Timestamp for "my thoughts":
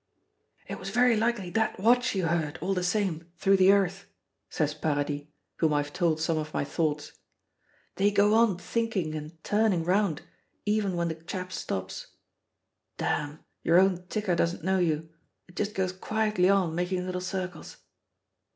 6.55-7.13